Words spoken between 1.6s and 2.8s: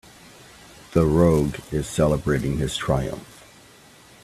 is celebrating his